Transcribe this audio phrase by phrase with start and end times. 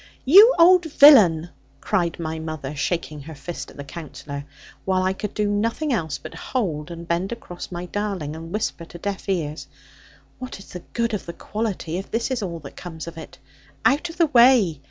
[0.25, 4.45] 'You old villain,' cried my mother, shaking her fist at the Counsellor,
[4.83, 8.83] while I could do nothing else but hold, and bend across, my darling, and whisper
[8.85, 9.67] to deaf ears;
[10.39, 13.37] 'What is the good of the quality; if this is all that comes of it?
[13.85, 14.79] Out of the way!